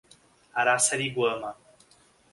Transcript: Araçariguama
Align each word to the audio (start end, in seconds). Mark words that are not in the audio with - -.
Araçariguama 0.53 1.57